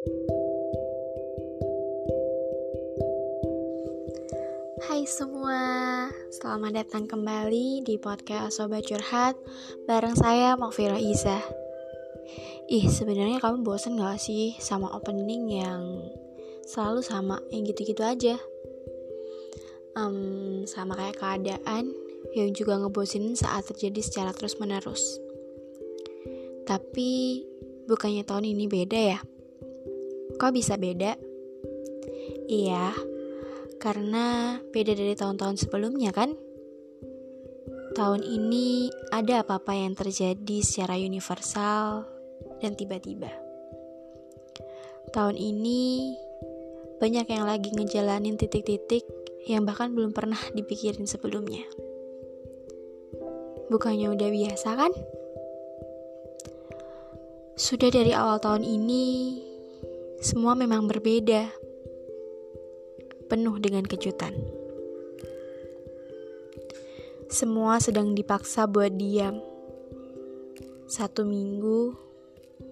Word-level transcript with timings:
Hai 0.00 0.08
semua, 5.04 5.60
selamat 6.32 6.72
datang 6.72 7.04
kembali 7.04 7.84
di 7.84 8.00
podcast 8.00 8.56
Sobat 8.56 8.88
Curhat 8.88 9.36
bareng 9.84 10.16
saya 10.16 10.56
Mokfiro 10.56 10.96
Iza. 10.96 11.44
Ih, 12.72 12.88
sebenarnya 12.88 13.44
kamu 13.44 13.60
bosen 13.60 14.00
gak 14.00 14.16
sih 14.16 14.56
sama 14.56 14.88
opening 14.96 15.52
yang 15.52 16.00
selalu 16.64 17.04
sama, 17.04 17.36
yang 17.52 17.68
gitu-gitu 17.68 18.00
aja? 18.00 18.40
Um, 19.92 20.64
sama 20.64 20.96
kayak 20.96 21.20
keadaan 21.20 21.92
yang 22.32 22.56
juga 22.56 22.80
ngebosenin 22.80 23.36
saat 23.36 23.68
terjadi 23.68 24.00
secara 24.00 24.32
terus-menerus. 24.32 25.20
Tapi, 26.64 27.44
bukannya 27.84 28.24
tahun 28.24 28.48
ini 28.48 28.64
beda 28.64 28.96
ya? 28.96 29.20
Kok 30.40 30.56
bisa 30.56 30.80
beda? 30.80 31.20
Iya, 32.48 32.96
karena 33.76 34.56
beda 34.72 34.96
dari 34.96 35.12
tahun-tahun 35.12 35.60
sebelumnya 35.60 36.16
kan? 36.16 36.32
Tahun 37.92 38.24
ini 38.24 38.88
ada 39.12 39.44
apa-apa 39.44 39.76
yang 39.76 39.92
terjadi 39.92 40.64
secara 40.64 40.96
universal 40.96 42.08
dan 42.64 42.72
tiba-tiba. 42.72 43.28
Tahun 45.12 45.36
ini 45.36 46.16
banyak 47.04 47.26
yang 47.28 47.44
lagi 47.44 47.76
ngejalanin 47.76 48.40
titik-titik 48.40 49.04
yang 49.44 49.68
bahkan 49.68 49.92
belum 49.92 50.16
pernah 50.16 50.40
dipikirin 50.56 51.04
sebelumnya. 51.04 51.68
Bukannya 53.68 54.08
udah 54.08 54.28
biasa 54.32 54.68
kan? 54.72 54.92
Sudah 57.60 57.92
dari 57.92 58.16
awal 58.16 58.40
tahun 58.40 58.64
ini, 58.64 59.36
semua 60.20 60.52
memang 60.52 60.84
berbeda 60.84 61.48
penuh 63.32 63.56
dengan 63.56 63.88
kejutan. 63.88 64.36
Semua 67.32 67.80
sedang 67.80 68.12
dipaksa 68.12 68.68
buat 68.68 68.92
diam. 69.00 69.40
Satu 70.84 71.24
minggu, 71.24 71.96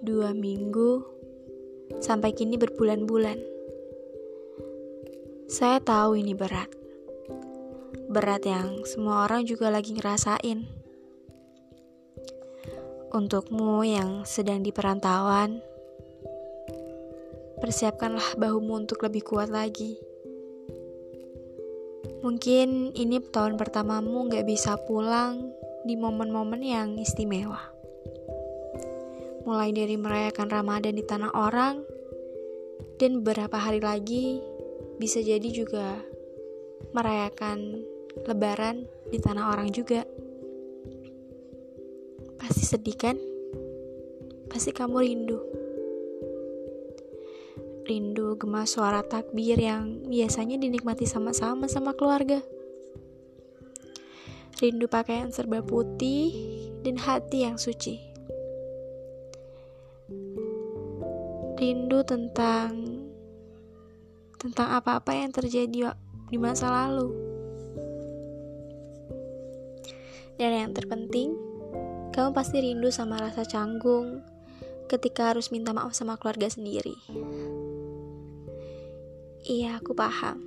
dua 0.05 0.37
minggu, 0.37 1.01
sampai 2.05 2.37
kini 2.37 2.61
berbulan-bulan. 2.61 3.41
Saya 5.49 5.81
tahu 5.81 6.21
ini 6.21 6.37
berat. 6.37 6.69
Berat 8.13 8.45
yang 8.45 8.85
semua 8.85 9.25
orang 9.25 9.49
juga 9.49 9.73
lagi 9.73 9.97
ngerasain. 9.97 10.69
Untukmu 13.09 13.81
yang 13.89 14.29
sedang 14.29 14.61
di 14.61 14.69
perantauan, 14.69 15.65
persiapkanlah 17.59 18.39
bahumu 18.39 18.87
untuk 18.87 19.03
lebih 19.05 19.27
kuat 19.27 19.51
lagi. 19.51 19.99
Mungkin 22.19 22.99
ini 22.99 23.23
tahun 23.31 23.55
pertamamu 23.55 24.27
gak 24.27 24.47
bisa 24.47 24.75
pulang 24.87 25.55
di 25.87 25.95
momen-momen 25.95 26.63
yang 26.63 26.99
istimewa. 26.99 27.63
Mulai 29.47 29.71
dari 29.71 29.95
merayakan 29.95 30.49
Ramadan 30.51 30.95
di 30.99 31.05
tanah 31.07 31.31
orang, 31.35 31.83
dan 32.99 33.23
beberapa 33.23 33.55
hari 33.55 33.79
lagi 33.79 34.43
bisa 34.99 35.23
jadi 35.23 35.47
juga 35.55 36.03
merayakan 36.91 37.87
Lebaran 38.27 38.83
di 39.15 39.23
tanah 39.23 39.55
orang 39.55 39.71
juga. 39.71 40.03
Pasti 42.35 42.67
sedih 42.67 42.99
kan? 42.99 43.17
Pasti 44.51 44.75
kamu 44.75 44.97
rindu 44.99 45.58
rindu 47.89 48.37
gemas 48.37 48.77
suara 48.77 49.01
takbir 49.01 49.57
yang 49.57 50.05
biasanya 50.05 50.61
dinikmati 50.61 51.09
sama-sama 51.09 51.65
sama 51.73 51.97
keluarga. 51.97 52.45
Rindu 54.61 54.93
pakaian 54.93 55.33
serba 55.33 55.65
putih 55.65 56.37
dan 56.85 57.01
hati 57.01 57.49
yang 57.49 57.57
suci. 57.57 57.97
Rindu 61.57 62.05
tentang 62.05 63.01
tentang 64.37 64.69
apa-apa 64.77 65.17
yang 65.17 65.33
terjadi 65.33 65.97
di 66.29 66.37
masa 66.37 66.69
lalu. 66.69 67.09
Dan 70.39 70.55
yang 70.55 70.71
terpenting, 70.77 71.35
kamu 72.15 72.31
pasti 72.31 72.63
rindu 72.63 72.93
sama 72.95 73.19
rasa 73.19 73.43
canggung 73.43 74.23
ketika 74.87 75.35
harus 75.35 75.51
minta 75.51 75.75
maaf 75.75 75.97
sama 75.99 76.15
keluarga 76.15 76.47
sendiri. 76.47 76.95
Iya, 79.47 79.79
aku 79.79 79.95
paham. 79.95 80.43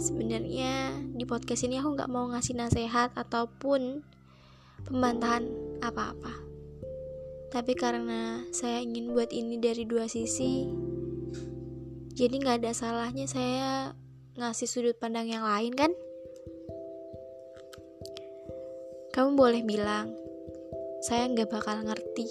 Sebenarnya 0.00 0.96
di 1.12 1.24
podcast 1.28 1.68
ini 1.68 1.80
aku 1.80 1.96
nggak 1.96 2.12
mau 2.12 2.28
ngasih 2.32 2.56
nasihat 2.56 3.12
ataupun 3.12 4.00
pembantahan 4.88 5.44
apa-apa. 5.84 6.32
Tapi 7.52 7.72
karena 7.76 8.44
saya 8.52 8.80
ingin 8.80 9.12
buat 9.12 9.32
ini 9.32 9.60
dari 9.60 9.84
dua 9.84 10.08
sisi, 10.08 10.68
jadi 12.16 12.34
nggak 12.40 12.64
ada 12.64 12.72
salahnya 12.72 13.28
saya 13.28 13.92
ngasih 14.36 14.68
sudut 14.68 14.96
pandang 14.96 15.28
yang 15.28 15.44
lain 15.44 15.72
kan? 15.76 15.92
Kamu 19.12 19.32
boleh 19.32 19.64
bilang, 19.64 20.12
saya 21.04 21.28
nggak 21.32 21.48
bakal 21.48 21.80
ngerti, 21.88 22.28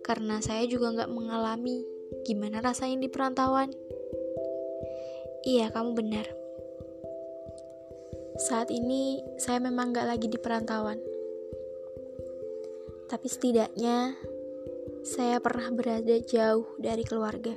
karena 0.00 0.40
saya 0.40 0.64
juga 0.64 0.92
nggak 0.96 1.12
mengalami 1.12 1.84
Gimana 2.24 2.60
rasanya 2.60 3.00
di 3.00 3.08
perantauan? 3.08 3.72
Iya, 5.46 5.72
kamu 5.72 5.90
benar. 5.96 6.26
Saat 8.38 8.70
ini 8.70 9.22
saya 9.40 9.58
memang 9.58 9.96
gak 9.96 10.08
lagi 10.08 10.26
di 10.30 10.38
perantauan. 10.38 11.00
Tapi 13.08 13.26
setidaknya 13.26 14.14
saya 15.02 15.40
pernah 15.40 15.72
berada 15.72 16.16
jauh 16.20 16.76
dari 16.76 17.02
keluarga. 17.02 17.56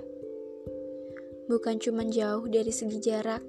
Bukan 1.51 1.83
cuma 1.83 2.07
jauh 2.07 2.47
dari 2.47 2.71
segi 2.71 2.97
jarak, 3.03 3.43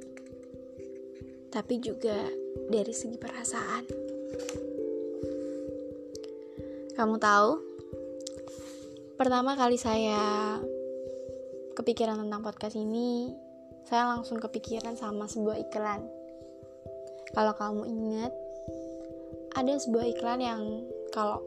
tapi 1.54 1.78
juga 1.78 2.18
dari 2.66 2.90
segi 2.90 3.14
perasaan. 3.14 3.84
Kamu 6.98 7.16
tahu, 7.22 7.50
pertama 9.14 9.54
kali 9.54 9.78
saya 9.78 10.58
kepikiran 11.72 12.20
tentang 12.20 12.44
podcast 12.44 12.76
ini, 12.76 13.32
saya 13.88 14.12
langsung 14.12 14.38
kepikiran 14.38 14.94
sama 14.94 15.24
sebuah 15.24 15.56
iklan. 15.68 16.04
Kalau 17.32 17.56
kamu 17.56 17.82
ingat, 17.88 18.32
ada 19.56 19.72
sebuah 19.76 20.04
iklan 20.12 20.40
yang 20.44 20.62
kalau 21.12 21.40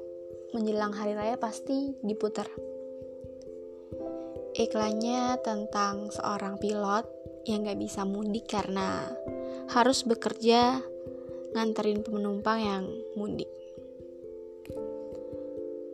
menjelang 0.54 0.94
hari 0.94 1.14
raya 1.14 1.38
pasti 1.38 1.94
diputar. 2.02 2.50
Iklannya 4.56 5.38
tentang 5.46 6.10
seorang 6.10 6.58
pilot 6.58 7.06
yang 7.46 7.68
gak 7.68 7.78
bisa 7.78 8.08
mudik 8.08 8.50
karena 8.50 9.06
harus 9.70 10.08
bekerja 10.08 10.82
nganterin 11.54 12.02
penumpang 12.02 12.60
yang 12.62 12.84
mudik. 13.20 13.52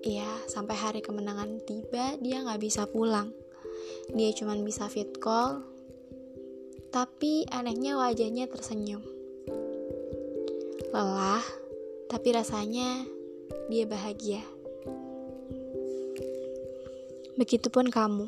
Iya, 0.01 0.29
sampai 0.49 0.75
hari 0.77 0.99
kemenangan 1.03 1.61
tiba 1.65 2.17
dia 2.21 2.41
gak 2.45 2.61
bisa 2.61 2.87
pulang 2.89 3.33
dia 4.11 4.31
cuma 4.35 4.57
bisa 4.59 4.91
fit 4.91 5.07
call, 5.17 5.63
tapi 6.91 7.47
anehnya 7.47 7.95
wajahnya 7.95 8.51
tersenyum. 8.51 8.99
Lelah, 10.91 11.39
tapi 12.11 12.35
rasanya 12.35 13.07
dia 13.71 13.87
bahagia. 13.87 14.43
Begitupun 17.39 17.87
kamu. 17.87 18.27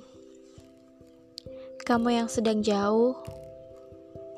Kamu 1.83 2.07
yang 2.07 2.31
sedang 2.31 2.63
jauh, 2.63 3.19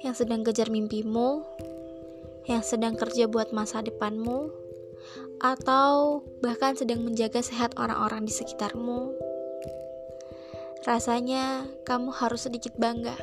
yang 0.01 0.17
sedang 0.17 0.41
kejar 0.41 0.73
mimpimu, 0.73 1.45
yang 2.49 2.65
sedang 2.65 2.97
kerja 2.97 3.29
buat 3.29 3.53
masa 3.53 3.85
depanmu, 3.85 4.49
atau 5.37 6.25
bahkan 6.41 6.73
sedang 6.73 7.05
menjaga 7.05 7.45
sehat 7.45 7.77
orang-orang 7.77 8.25
di 8.25 8.33
sekitarmu 8.33 9.13
Rasanya 10.85 11.65
kamu 11.81 12.13
harus 12.13 12.45
sedikit 12.45 12.77
bangga. 12.77 13.17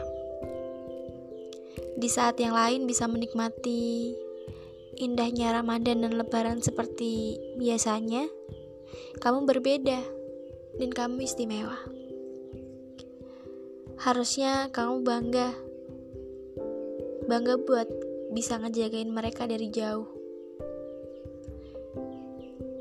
Di 1.94 2.10
saat 2.10 2.34
yang 2.42 2.58
lain 2.58 2.90
bisa 2.90 3.06
menikmati 3.06 4.18
indahnya 4.98 5.54
Ramadan 5.54 6.02
dan 6.02 6.18
Lebaran 6.18 6.58
seperti 6.58 7.38
biasanya, 7.62 8.26
kamu 9.22 9.46
berbeda 9.46 10.02
dan 10.74 10.90
kamu 10.90 11.22
istimewa. 11.22 11.78
Harusnya 14.02 14.66
kamu 14.74 15.06
bangga. 15.06 15.54
Bangga 17.30 17.62
buat 17.62 17.86
bisa 18.34 18.58
ngejagain 18.58 19.06
mereka 19.14 19.46
dari 19.46 19.70
jauh. 19.70 20.10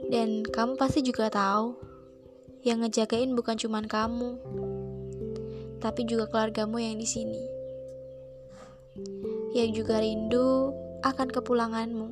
Dan 0.09 0.41
kamu 0.41 0.73
pasti 0.73 1.05
juga 1.05 1.29
tahu 1.29 1.77
yang 2.65 2.81
ngejagain 2.81 3.33
bukan 3.37 3.57
cuma 3.57 3.81
kamu, 3.85 4.37
tapi 5.81 6.05
juga 6.05 6.29
keluargamu 6.29 6.77
yang 6.77 7.01
di 7.01 7.09
sini. 7.09 7.41
Yang 9.57 9.83
juga 9.83 9.97
rindu 9.99 10.77
akan 11.01 11.27
kepulanganmu. 11.33 12.09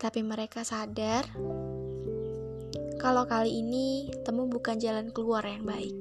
Tapi 0.00 0.20
mereka 0.24 0.64
sadar 0.64 1.28
kalau 2.96 3.28
kali 3.28 3.60
ini 3.60 4.08
temu 4.24 4.48
bukan 4.48 4.80
jalan 4.80 5.12
keluar 5.12 5.44
yang 5.44 5.68
baik. 5.68 5.94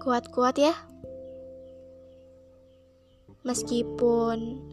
Kuat-kuat 0.00 0.56
ya. 0.56 0.74
Meskipun 3.44 4.64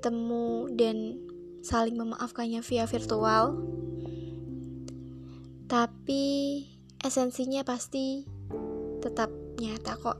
temu 0.00 0.66
dan 0.74 1.20
saling 1.60 1.94
memaafkannya 1.94 2.64
via 2.64 2.88
virtual, 2.88 3.58
tapi 5.70 6.26
esensinya 7.00 7.64
pasti 7.64 8.24
tetap 9.00 9.32
nyata 9.56 9.96
kok. 9.96 10.18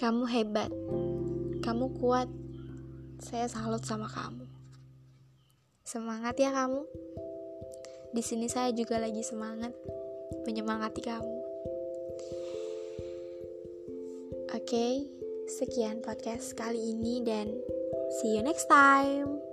Kamu 0.00 0.24
hebat, 0.24 0.72
kamu 1.60 1.86
kuat. 2.00 2.28
Saya 3.20 3.52
salut 3.52 3.84
sama 3.84 4.08
kamu. 4.08 4.48
Semangat 5.84 6.40
ya 6.40 6.56
kamu. 6.56 6.88
Di 8.16 8.22
sini 8.24 8.48
saya 8.48 8.72
juga 8.72 8.96
lagi 8.96 9.20
semangat 9.20 9.76
menyemangati 10.48 11.04
kamu. 11.04 11.36
Oke, 14.56 15.04
sekian 15.60 16.00
podcast 16.00 16.56
kali 16.56 16.96
ini 16.96 17.20
dan 17.20 17.52
see 18.18 18.40
you 18.40 18.42
next 18.42 18.72
time. 18.72 19.49